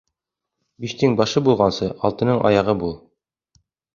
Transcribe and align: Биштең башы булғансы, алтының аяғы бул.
Биштең 0.85 1.17
башы 1.19 1.43
булғансы, 1.49 1.91
алтының 2.09 2.41
аяғы 2.51 2.77
бул. 2.85 2.99